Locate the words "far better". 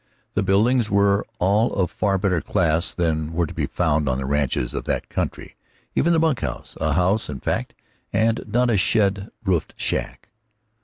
1.91-2.41